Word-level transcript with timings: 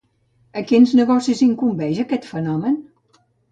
A 0.61 0.63
quins 0.71 0.93
negocis 1.01 1.45
incumbeix 1.49 2.01
aquest 2.07 2.27
fenomen? 2.33 2.83